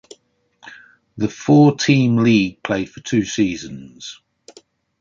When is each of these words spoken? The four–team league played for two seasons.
The 1.17 1.29
four–team 1.29 2.17
league 2.17 2.63
played 2.63 2.89
for 2.89 3.01
two 3.01 3.23
seasons. 3.23 4.19